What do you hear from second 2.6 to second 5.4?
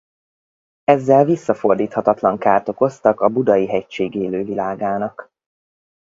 okoztak a Budai-hegység élővilágának.